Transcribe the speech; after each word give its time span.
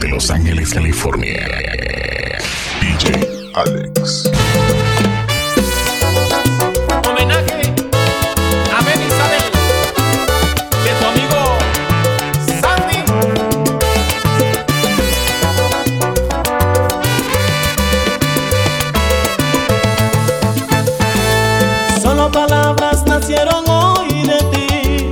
desde 0.00 0.14
Los 0.14 0.30
Ángeles, 0.30 0.72
California. 0.72 1.46
DJ 2.80 3.52
Alex. 3.54 4.30
Homenaje 7.06 7.74
a 8.72 8.82
Ben 8.82 9.02
Isabel 9.02 9.50
de 10.84 10.92
tu 10.98 11.04
amigo 11.06 11.40
Sandy. 12.60 12.98
Solo 22.00 22.30
palabras 22.30 23.04
nacieron 23.06 23.68
hoy 23.68 24.22
de 24.22 24.38
ti, 24.52 25.10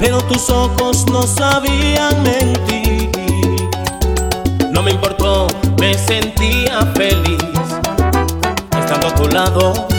pero 0.00 0.20
tus 0.22 0.50
ojos 0.50 1.06
no 1.10 1.22
sabían 1.22 2.22
mentir. 2.22 2.59
Feliz 7.00 7.40
estando 8.78 9.06
a 9.06 9.14
tu 9.14 9.26
lado, 9.34 9.89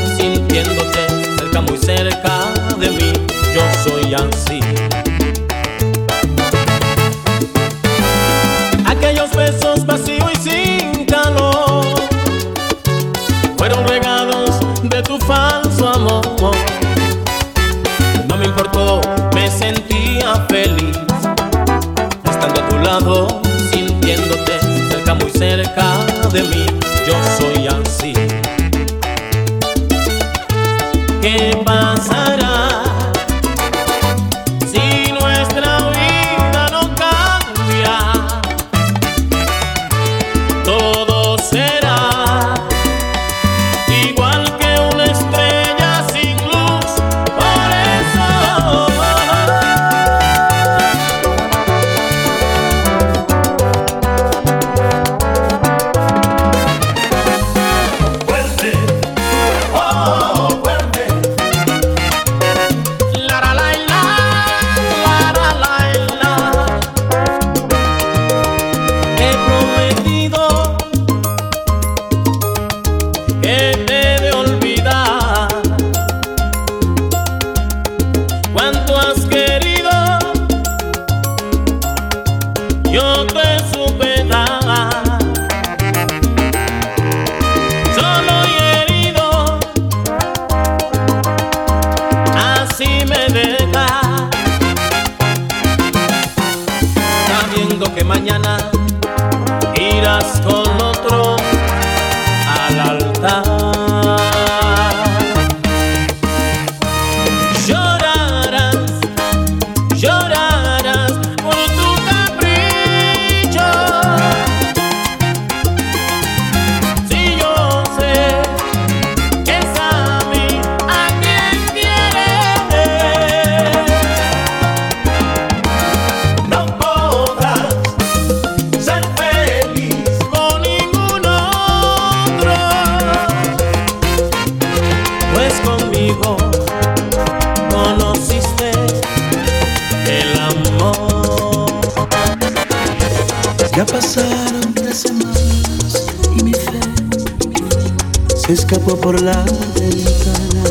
escapó 148.54 148.96
por 148.96 149.22
la 149.22 149.44
ventana. 149.76 150.64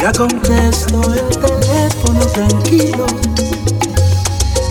Ya 0.00 0.12
contesto 0.12 1.00
el 1.12 1.28
teléfono 1.38 2.20
tranquilo 2.26 3.06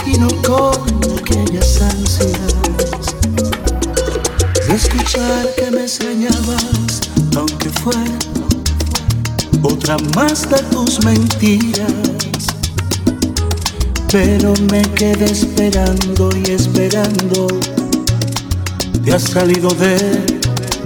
y 0.06 0.18
no 0.18 0.28
con 0.42 0.78
aquellas 1.20 1.82
ansias 1.82 2.40
de 4.68 4.76
escuchar 4.76 5.54
que 5.56 5.72
me 5.72 5.82
extrañabas, 5.82 7.02
aunque 7.36 7.70
fuera 7.70 8.20
otra 9.62 9.98
más 10.16 10.50
de 10.50 10.58
tus 10.64 11.04
mentiras 11.04 11.94
pero 14.12 14.54
me 14.72 14.82
quedé 14.94 15.26
esperando 15.26 16.30
y 16.38 16.52
esperando. 16.52 17.48
Te 19.04 19.14
has 19.14 19.24
salido 19.24 19.70
de 19.72 20.35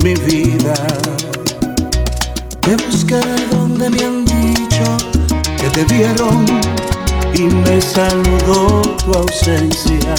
mi 0.04 0.14
vida. 0.14 0.74
Te 2.62 2.76
busqué 2.76 3.22
donde 3.52 3.90
me 3.90 4.04
han 4.04 4.26
dicho 4.26 4.98
que 5.60 5.70
te 5.70 5.84
vieron 5.94 6.46
y 7.34 7.44
me 7.44 7.82
saludó 7.82 8.82
tu 9.04 9.14
ausencia. 9.14 10.16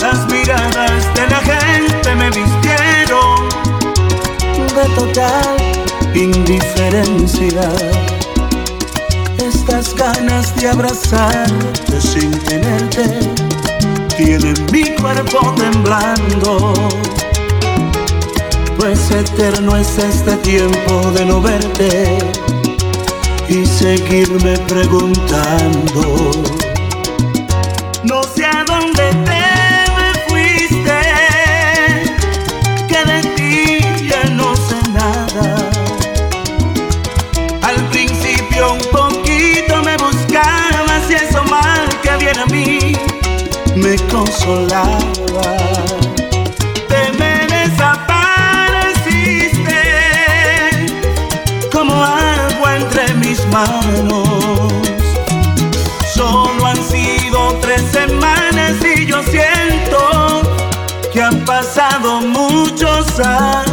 Las 0.00 0.26
miradas 0.30 1.14
de 1.14 1.26
la 1.28 1.40
gente 1.40 2.14
me 2.14 2.30
vistieron 2.30 3.48
de 4.74 4.88
total 4.94 5.56
indiferencia 6.14 7.68
estas 9.38 9.94
ganas 9.94 10.54
de 10.56 10.68
abrazarte 10.68 12.00
sin 12.00 12.30
tenerte 12.40 13.04
tienen 14.16 14.54
mi 14.72 14.84
cuerpo 14.96 15.54
temblando. 15.56 16.72
Pues 18.82 19.12
eterno 19.12 19.76
es 19.76 19.96
este 19.96 20.36
tiempo 20.38 21.12
de 21.12 21.24
no 21.24 21.40
verte 21.40 22.18
y 23.48 23.64
seguirme 23.64 24.58
preguntando. 24.66 26.32
No 28.02 28.24
sé 28.24 28.44
a 28.44 28.64
dónde 28.66 29.04
te 29.24 29.44
me 29.96 30.12
fuiste, 30.26 31.00
que 32.88 33.04
de 33.04 33.22
ti 33.36 34.08
ya 34.08 34.24
no 34.30 34.56
sé 34.56 34.74
nada. 34.90 35.70
Al 37.62 37.88
principio 37.90 38.72
un 38.72 38.80
poquito 38.90 39.80
me 39.84 39.96
buscabas 39.96 41.08
y 41.08 41.14
eso 41.14 41.44
mal 41.44 41.88
que 42.02 42.16
viene 42.16 42.40
a 42.40 42.46
mí 42.46 42.96
me 43.76 43.94
consolaba. 44.08 46.01
Solo 56.14 56.66
han 56.66 56.76
sido 56.76 57.58
tres 57.60 57.82
semanas 57.92 58.76
y 58.84 59.06
yo 59.06 59.22
siento 59.22 60.42
que 61.12 61.22
han 61.22 61.44
pasado 61.44 62.20
muchos 62.20 63.20
años. 63.20 63.71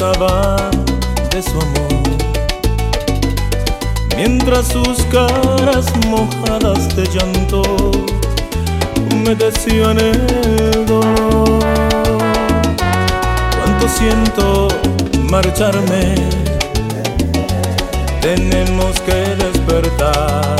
De 0.00 1.42
su 1.42 1.60
amor. 1.60 2.00
Mientras 4.16 4.68
sus 4.68 5.02
caras 5.12 5.84
mojadas 6.08 6.96
de 6.96 7.04
llanto 7.04 7.62
me 9.22 9.34
decían 9.34 9.98
el 10.00 10.86
dolor. 10.86 11.60
Cuánto 13.58 13.88
siento 13.88 14.68
marcharme. 15.28 16.14
Tenemos 18.22 18.98
que 19.00 19.36
despertar. 19.36 20.56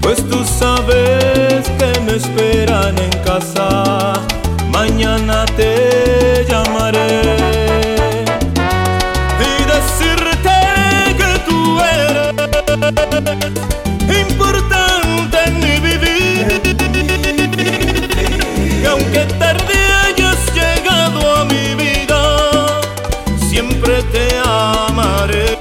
Pues 0.00 0.18
tú 0.28 0.44
sabes 0.44 1.68
que 1.76 2.00
me 2.02 2.14
esperan 2.14 2.96
en 2.98 3.10
casa, 3.24 4.12
mañana 4.70 5.44
te 5.56 6.46
llamaré 6.48 6.59
importante 14.22 15.38
en 15.46 15.54
mi 15.60 15.78
vivir. 15.80 16.60
Y 18.82 18.86
aunque 18.86 19.20
tarde 19.38 19.74
hayas 20.04 20.38
llegado 20.54 21.36
a 21.36 21.44
mi 21.44 21.74
vida, 21.74 22.80
siempre 23.48 24.02
te 24.04 24.28
amaré. 24.44 25.58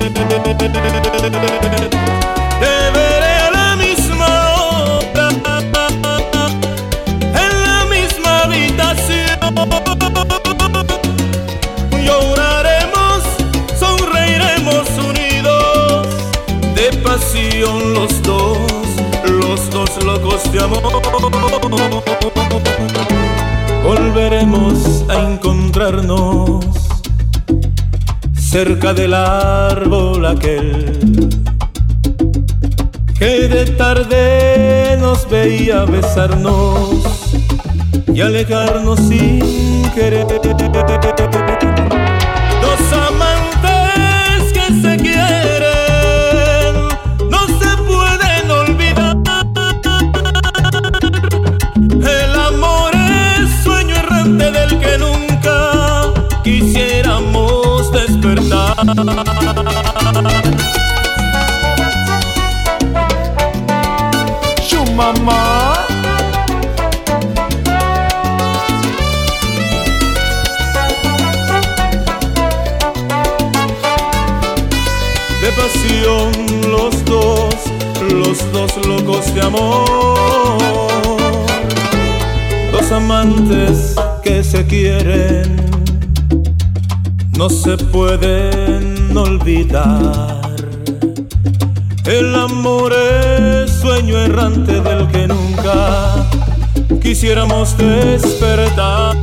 Cerca 28.37 28.93
del 28.93 29.15
árbol 29.15 30.23
aquel 30.23 31.29
que 33.17 33.47
de 33.47 33.65
tarde 33.65 34.97
nos 34.99 35.27
veía 35.27 35.85
besarnos 35.85 36.91
y 38.13 38.21
alejarnos 38.21 38.99
sin 38.99 39.81
querer. 39.95 40.27
Mamá. 64.99 65.75
De 75.41 75.51
pasión 75.53 76.31
los 76.69 77.05
dos, 77.05 77.55
los 78.01 78.51
dos 78.51 78.71
locos 78.85 79.33
de 79.33 79.41
amor. 79.41 80.67
Dos 82.71 82.91
amantes 82.91 83.95
que 84.23 84.43
se 84.43 84.65
quieren 84.65 85.78
no 87.39 87.49
se 87.49 87.77
pueden 87.77 89.15
olvidar. 89.15 90.41
El 92.03 92.35
amor 92.35 92.91
es 92.91 93.71
sueño 93.71 94.17
errante 94.17 94.81
del 94.81 95.07
que 95.07 95.25
nunca 95.25 96.27
quisiéramos 97.01 97.77
despertar. 97.77 99.15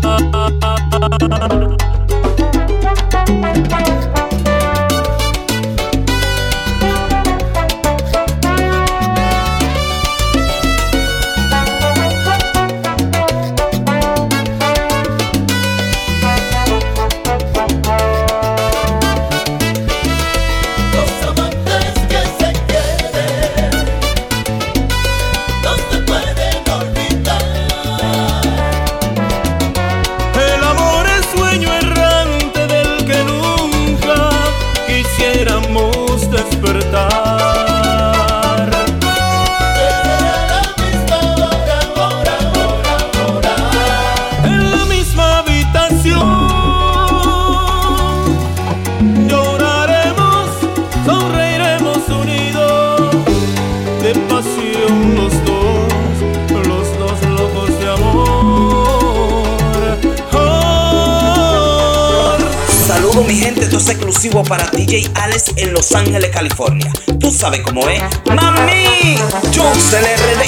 Para 64.48 64.66
DJ 64.70 65.10
Alex 65.14 65.52
en 65.56 65.72
Los 65.72 65.92
Ángeles, 65.94 66.30
California. 66.30 66.92
Tú 67.20 67.30
sabes 67.30 67.60
cómo 67.60 67.88
es. 67.88 68.02
¡Mami! 68.26 69.16
Jones 69.54 69.92
LRD. 69.92 70.46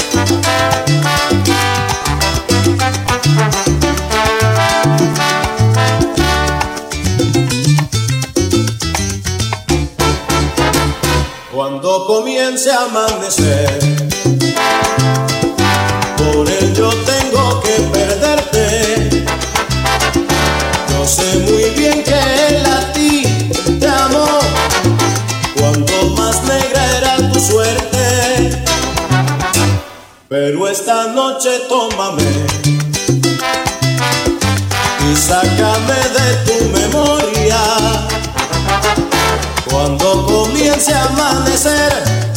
Cuando 11.54 12.06
comience 12.06 12.70
a 12.70 12.84
amanecer, 12.84 13.97
esta 30.88 31.06
noche 31.08 31.50
tómame 31.68 32.22
y 35.12 35.16
sácame 35.16 36.00
de 36.16 36.28
tu 36.46 36.64
memoria. 36.70 37.60
Cuando 39.70 40.24
comience 40.24 40.94
a 40.94 41.04
amanecer, 41.04 42.27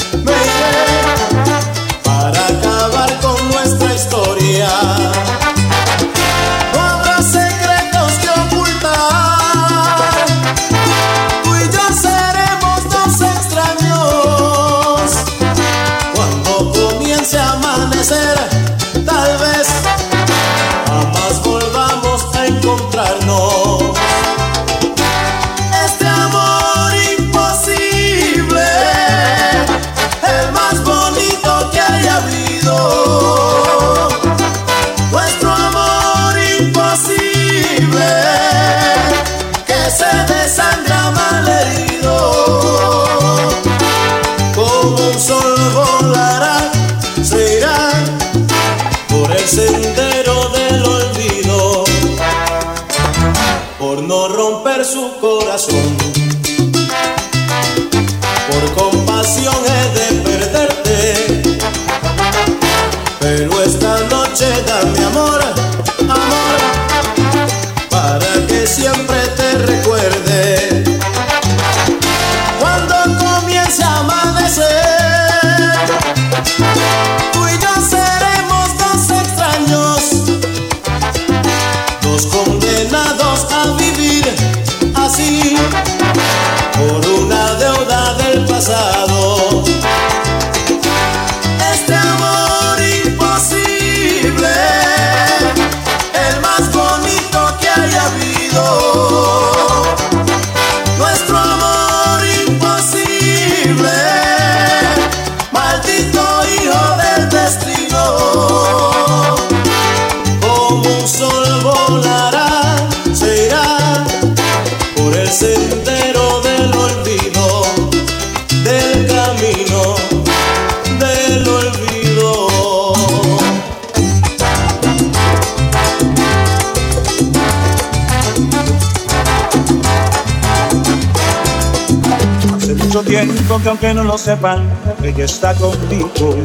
mucho 133.51 133.63
tiempo 133.63 133.63
que 133.63 133.69
aunque 133.69 133.93
no 133.93 134.03
lo 134.03 134.17
sepan, 134.17 134.69
ella 135.03 135.25
está 135.25 135.53
conmigo. 135.53 136.35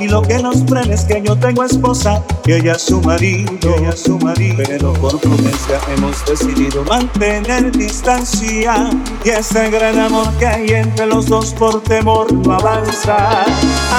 Y 0.00 0.08
lo 0.08 0.22
que 0.22 0.38
nos 0.38 0.64
frena 0.64 0.94
es 0.94 1.04
que 1.04 1.22
yo 1.22 1.36
tengo 1.36 1.64
esposa 1.64 2.22
y 2.44 2.52
ella 2.52 2.72
es 2.72 2.82
su 2.82 3.00
marido, 3.00 3.76
ella 3.78 3.92
su 3.92 4.18
marido. 4.18 4.62
Pero 4.66 4.92
por 4.94 5.20
prudencia 5.20 5.78
hemos 5.94 6.24
decidido 6.24 6.84
mantener 6.84 7.70
distancia. 7.70 8.90
Y 9.24 9.28
ese 9.28 9.70
gran 9.70 9.98
amor 9.98 10.28
que 10.38 10.46
hay 10.46 10.68
entre 10.70 11.06
los 11.06 11.26
dos 11.26 11.52
por 11.54 11.82
temor 11.82 12.32
no 12.32 12.54
avanza. 12.54 13.44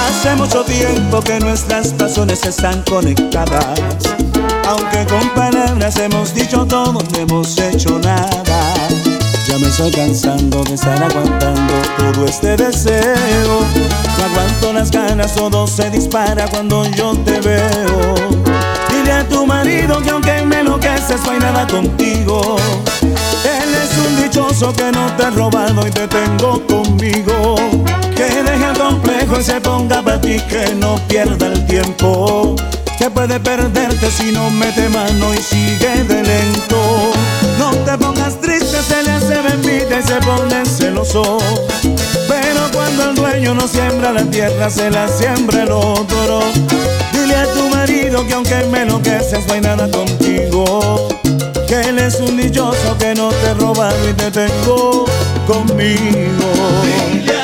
Hace 0.06 0.34
mucho 0.36 0.64
tiempo 0.64 1.20
que 1.20 1.40
nuestras 1.40 1.96
razones 1.98 2.44
están 2.44 2.82
conectadas. 2.82 3.80
Aunque 4.66 5.06
con 5.06 5.28
palabras 5.30 5.96
hemos 5.96 6.34
dicho 6.34 6.66
todo, 6.66 6.92
no 6.92 7.18
hemos 7.18 7.58
hecho 7.58 7.98
nada. 8.00 8.67
Me 9.60 9.66
estoy 9.66 9.90
cansando 9.90 10.62
de 10.62 10.74
estar 10.74 11.02
aguantando 11.02 11.74
todo 11.98 12.26
este 12.26 12.56
deseo. 12.56 13.60
No 14.16 14.24
aguanto 14.24 14.72
las 14.72 14.90
ganas, 14.90 15.34
todo 15.34 15.66
se 15.66 15.90
dispara 15.90 16.46
cuando 16.48 16.84
yo 16.90 17.16
te 17.24 17.40
veo. 17.40 18.14
Dile 18.88 19.12
a 19.12 19.28
tu 19.28 19.44
marido 19.46 20.00
que 20.00 20.10
aunque 20.10 20.44
me 20.46 20.60
enloqueces, 20.60 21.20
no 21.24 21.32
hay 21.32 21.40
nada 21.40 21.66
contigo. 21.66 22.56
Él 23.02 23.74
es 23.74 23.98
un 23.98 24.22
dichoso 24.22 24.72
que 24.72 24.92
no 24.92 25.06
te 25.16 25.24
ha 25.24 25.30
robado 25.30 25.86
y 25.86 25.90
te 25.90 26.06
tengo 26.06 26.64
conmigo. 26.66 27.56
Que 28.14 28.42
deje 28.42 28.64
el 28.64 28.78
complejo 28.78 29.40
y 29.40 29.42
se 29.42 29.60
ponga 29.60 30.02
para 30.02 30.20
ti, 30.20 30.38
que 30.48 30.72
no 30.76 30.96
pierda 31.08 31.48
el 31.48 31.66
tiempo. 31.66 32.54
Que 32.96 33.10
puede 33.10 33.40
perderte 33.40 34.08
si 34.10 34.30
no 34.30 34.50
mete 34.50 34.88
mano 34.88 35.34
y 35.34 35.38
sigue 35.38 36.04
de 36.04 36.22
lento. 36.22 37.12
No 37.58 37.70
te 37.84 37.98
pongas 37.98 38.40
triste, 38.40 38.80
se 38.82 39.02
le 39.02 39.10
hace 39.10 39.42
bendita 39.42 39.98
y 39.98 40.02
se 40.02 40.14
pone 40.16 40.64
celoso. 40.64 41.38
Pero 42.28 42.70
cuando 42.72 43.10
el 43.10 43.14
dueño 43.16 43.54
no 43.54 43.66
siembra 43.66 44.12
la 44.12 44.24
tierra, 44.24 44.70
se 44.70 44.90
la 44.90 45.08
siembra 45.08 45.64
el 45.64 45.72
otro. 45.72 46.40
Dile 47.12 47.36
a 47.36 47.46
tu 47.52 47.68
marido 47.68 48.26
que 48.26 48.34
aunque 48.34 48.64
me 48.70 48.82
enloqueces, 48.82 49.46
no 49.46 49.54
hay 49.54 49.60
nada 49.60 49.90
contigo. 49.90 51.08
Que 51.66 51.80
él 51.88 51.98
es 51.98 52.20
un 52.20 52.36
dichoso 52.36 52.96
que 52.98 53.14
no 53.14 53.28
te 53.28 53.46
he 53.48 53.54
robado 53.54 54.08
y 54.08 54.14
te 54.14 54.30
tengo 54.30 55.04
conmigo. 55.46 57.37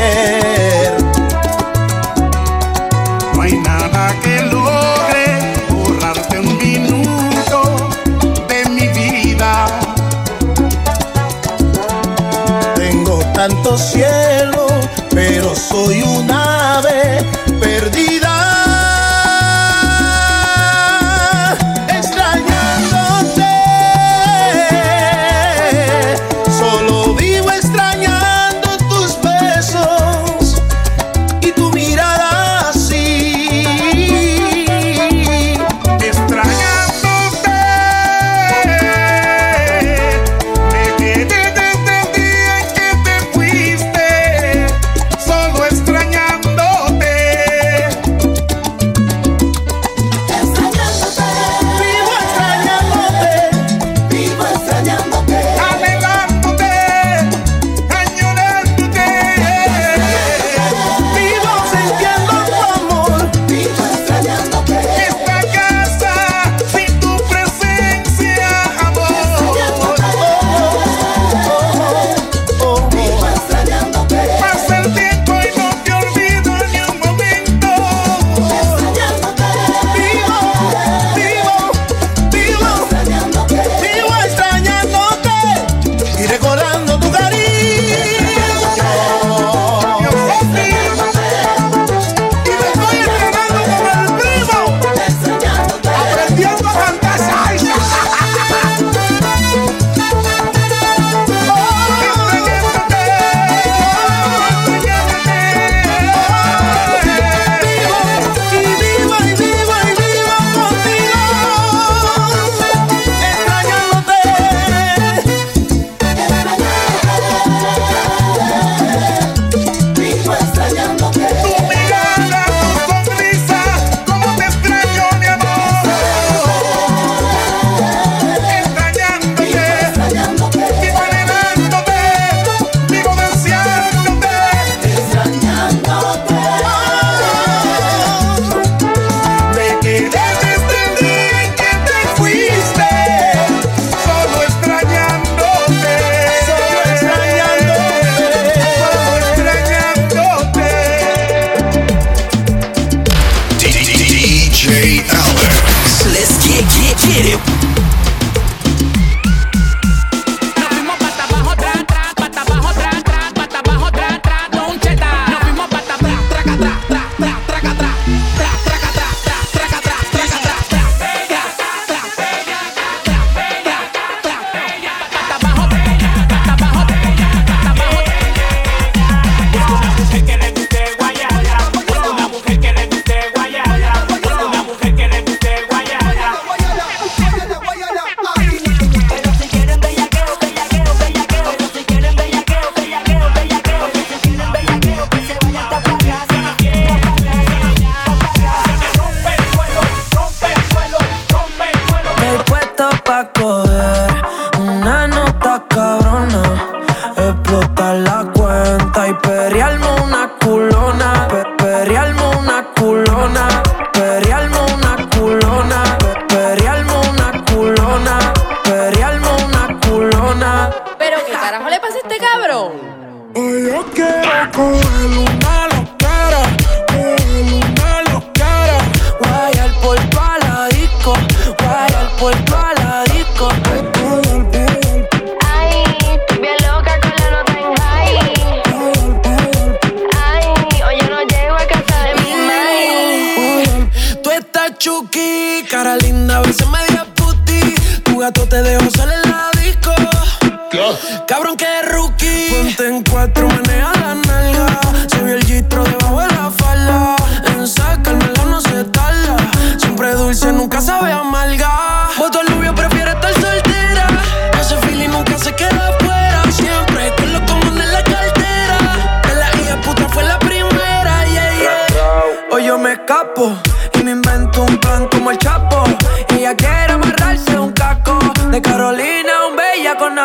yeah. 0.00 0.39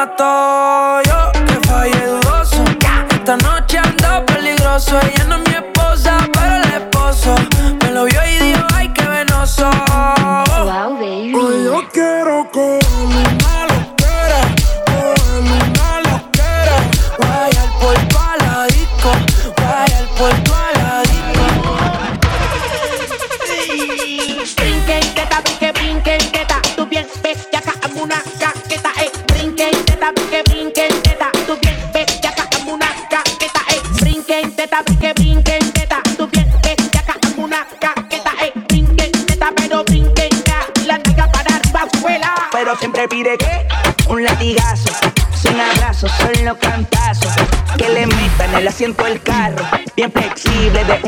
rato 0.06 0.55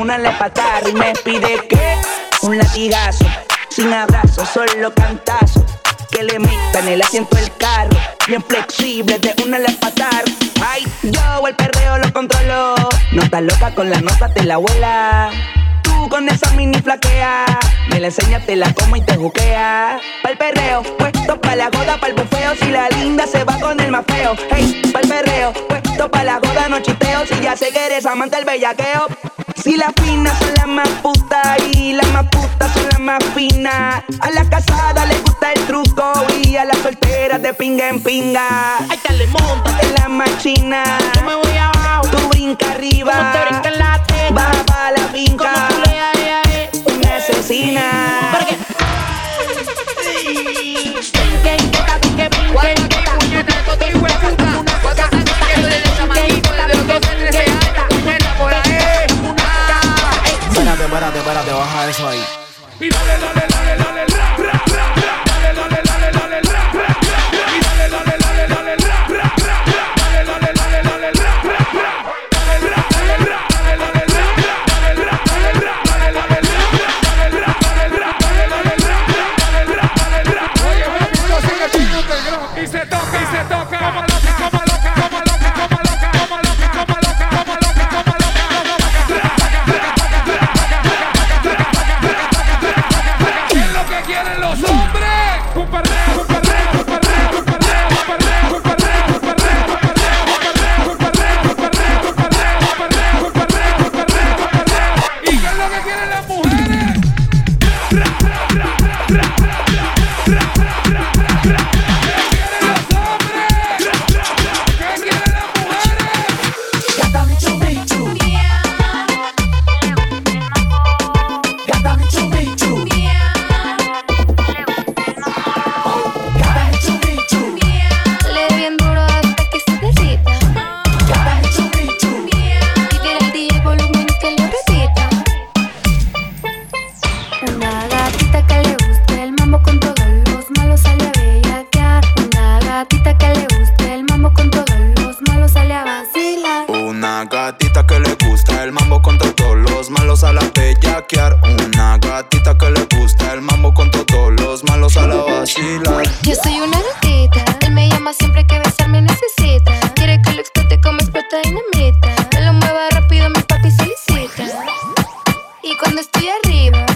una 0.07 0.17
le 0.17 0.31
patar. 0.31 0.87
Y 0.87 0.93
me 0.93 1.13
pide 1.25 1.67
que 1.67 1.97
un 2.41 2.57
latigazo, 2.57 3.25
sin 3.69 3.91
abrazo, 3.91 4.45
solo 4.45 4.93
cantazo. 4.93 5.65
Que 6.09 6.23
le 6.23 6.39
metan 6.39 6.87
el 6.87 7.01
asiento 7.01 7.35
del 7.35 7.53
carro, 7.57 7.97
bien 8.25 8.41
flexible, 8.41 9.19
de 9.19 9.35
una 9.43 9.59
le 9.59 9.69
patar. 9.73 10.23
Ay, 10.65 10.87
yo 11.03 11.45
el 11.45 11.55
perreo 11.55 11.97
lo 11.97 12.13
controlo. 12.13 12.75
No 13.11 13.21
estás 13.21 13.41
loca 13.41 13.75
con 13.75 13.89
la 13.89 13.99
nota, 13.99 14.33
te 14.33 14.43
la 14.43 14.53
abuela. 14.53 15.29
Tú 15.83 16.07
con 16.07 16.29
esa 16.29 16.51
mini 16.51 16.79
flaquea. 16.79 17.45
Me 17.89 17.99
la 17.99 18.07
enseñas, 18.07 18.45
te 18.45 18.55
la 18.55 18.73
como 18.73 18.95
y 18.95 19.01
te 19.01 19.17
juquea. 19.17 19.99
Pa'l 20.23 20.37
perreo, 20.37 20.83
puesto 20.97 21.41
pa' 21.41 21.57
la 21.57 21.69
goda, 21.69 21.97
pa'l 21.99 22.13
bufeo. 22.13 22.55
Si 22.55 22.69
la 22.69 22.87
linda 22.89 23.27
se 23.27 23.43
va 23.43 23.59
con 23.59 23.77
el 23.81 23.91
más 23.91 24.05
feo. 24.07 24.35
Hey, 24.51 24.81
pa'l 24.93 25.05
perreo, 25.05 25.51
puesto 25.67 26.09
pa' 26.09 26.23
la 26.23 26.39
goda, 26.39 26.69
no 26.69 26.79
chisteo. 26.79 27.25
Si 27.25 27.41
ya 27.41 27.57
sé 27.57 27.71
que 27.73 27.85
eres 27.87 28.05
amante 28.05 28.37
del 28.37 28.45
bellaqueo. 28.45 29.07
Si 29.63 29.75
las 29.75 29.91
finas 30.01 30.37
son 30.39 30.53
las 30.55 30.67
más 30.67 30.87
putas 31.01 31.57
y 31.73 31.93
las 31.93 32.07
más 32.13 32.25
putas 32.29 32.71
son 32.73 32.87
las 32.89 32.99
más 32.99 33.23
finas. 33.35 34.03
A 34.19 34.29
la 34.31 34.49
casada 34.49 35.05
le 35.05 35.17
gusta 35.19 35.51
el 35.51 35.65
truco 35.65 36.13
y 36.43 36.55
a 36.55 36.65
las 36.65 36.77
solteras 36.79 37.41
de 37.41 37.53
pinga 37.53 37.89
en 37.89 38.01
pinga. 38.01 38.77
Ay, 38.89 38.99
dale, 39.07 39.27
monta. 39.27 39.77
En 39.81 39.93
la 39.95 40.07
machina, 40.09 40.83
Yo 41.15 41.21
me 41.23 41.35
voy 41.35 41.57
abajo. 41.57 42.07
tú 42.07 42.29
brinca 42.29 42.71
arriba. 42.71 43.11
Como 43.11 43.31
te 43.31 43.39
brinca 43.49 43.69
en 43.69 43.79
la 43.79 44.03
teta. 44.03 44.33
Baja 44.33 44.63
pa' 44.65 44.91
la 44.91 45.07
finca. 45.09 45.53
Como 45.53 45.67
tú 45.67 45.89
le 45.89 45.99
ay, 45.99 46.41
ay, 46.45 46.69
ay. 46.73 46.83
Una 46.85 47.15
asesina. 47.17 47.83
espérate, 60.97 61.19
espérate, 61.19 61.51
baja 61.53 61.89
eso 61.89 62.07
ahí. 62.07 62.23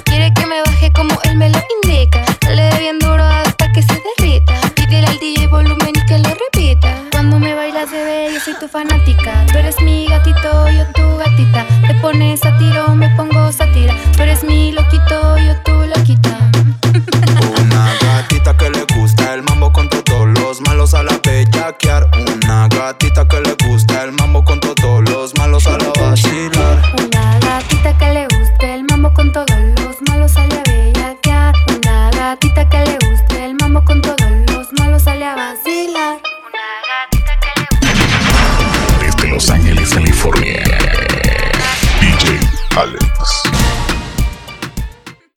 Quiere 0.06 0.34
que 0.34 0.46
me 0.46 0.62
baje 0.66 0.92
como 0.94 1.18
él 1.24 1.38
me 1.38 1.50
lo 1.50 1.60
indica. 1.84 2.24
Le 2.50 2.70
bien 2.80 3.00
duro 3.00 3.24
hasta 3.24 3.72
que 3.72 3.82
se 3.82 4.02
derrita. 4.18 4.54
Pídele 4.76 5.08
al 5.08 5.20
DJ 5.20 5.48
volumen 5.48 5.94
y 5.96 6.06
que 6.06 6.20
lo 6.20 6.30
repita. 6.30 6.96
Cuando 7.12 7.40
me 7.40 7.54
bailas, 7.56 7.92
bebé, 7.92 8.30
yo 8.34 8.40
soy 8.40 8.56
tu 8.60 8.68
fanática. 8.68 9.46
Tú 9.52 9.58
eres 9.58 9.80
mi 9.82 10.08
gatito, 10.08 10.70
yo 10.70 10.86
tu 10.94 11.18
gatita. 11.18 11.66
Te 11.88 11.94
pones 11.96 12.44
a 12.46 12.58
tiro, 12.58 12.96
me 12.96 13.10
pongo 13.16 13.52
sátira. 13.52 13.96
Tú 14.16 14.24
eres 14.24 14.44
mi 14.44 14.72
loquito, 14.72 15.38
yo 15.38 15.56
tu 15.64 15.72
loquita. 15.86 16.38
Una 17.62 17.94
gatita 18.02 18.51